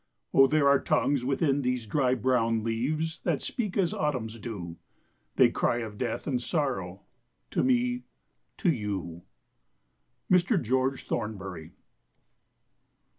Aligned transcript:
O 0.33 0.47
there 0.47 0.67
are 0.67 0.79
tongues 0.79 1.23
within 1.23 1.61
these 1.61 1.85
dry 1.85 2.15
brown 2.15 2.63
leaves 2.63 3.19
That 3.19 3.39
speak 3.39 3.77
as 3.77 3.93
Autumns 3.93 4.39
do; 4.39 4.77
They 5.35 5.51
cry 5.51 5.77
of 5.77 5.99
death 5.99 6.25
and 6.25 6.41
sorrow, 6.41 7.01
To 7.51 7.61
me—to 7.63 8.71
you." 8.73 9.21
MR 10.31 10.59
GEORGE 10.59 11.07
THORNBURY. 11.07 11.73